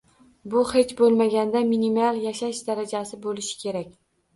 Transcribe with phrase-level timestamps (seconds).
[0.53, 3.99] Bu hech bo'lmaganda minimal yashash darajasi bo'lishi kerak